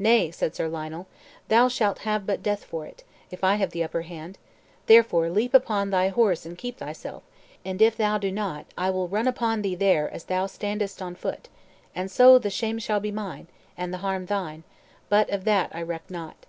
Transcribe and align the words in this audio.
"Nay," 0.00 0.32
said 0.32 0.56
Sir 0.56 0.66
Lionel, 0.68 1.06
"thou 1.46 1.68
shalt 1.68 2.00
have 2.00 2.26
but 2.26 2.42
death 2.42 2.64
for 2.64 2.86
it, 2.86 3.04
if 3.30 3.44
I 3.44 3.54
have 3.54 3.70
the 3.70 3.84
upper 3.84 4.02
hand; 4.02 4.36
therefore 4.86 5.30
leap 5.30 5.54
upon 5.54 5.90
thy 5.90 6.08
horse 6.08 6.44
and 6.44 6.58
keep 6.58 6.78
thyself, 6.78 7.22
and 7.64 7.80
if 7.80 7.96
thou 7.96 8.18
do 8.18 8.32
not 8.32 8.66
I 8.76 8.90
will 8.90 9.06
run 9.06 9.28
upon 9.28 9.62
thee 9.62 9.76
there 9.76 10.10
as 10.12 10.24
thou 10.24 10.46
standest 10.46 11.00
on 11.00 11.14
foot, 11.14 11.48
and 11.94 12.10
so 12.10 12.36
the 12.36 12.50
shame 12.50 12.80
shall 12.80 12.98
be 12.98 13.12
mine, 13.12 13.46
and 13.76 13.94
the 13.94 13.98
harm 13.98 14.26
thine, 14.26 14.64
but 15.08 15.30
of 15.30 15.44
that 15.44 15.70
I 15.72 15.82
reck 15.82 16.10
not." 16.10 16.46